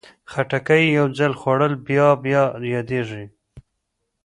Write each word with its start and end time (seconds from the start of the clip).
خټکی 0.31 0.83
یو 0.97 1.05
ځل 1.17 1.31
خوړل 1.39 1.73
بیا 1.87 2.07
بیا 2.23 2.43
یادېږي. 2.73 3.25